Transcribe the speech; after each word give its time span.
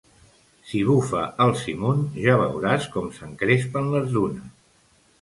Si 0.69 0.79
bufa 0.87 1.21
el 1.45 1.53
simun 1.65 2.03
ja 2.25 2.39
veuràs 2.41 2.91
com 2.97 3.15
s'encrespen 3.21 3.97
les 3.97 4.13
dunes! 4.19 4.55